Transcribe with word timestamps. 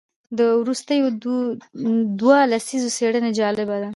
د 0.37 0.39
وروستیو 0.61 1.07
دوو 2.19 2.35
لسیزو 2.51 2.89
څېړنې 2.97 3.31
جالبه 3.39 3.75
دي. 3.81 3.89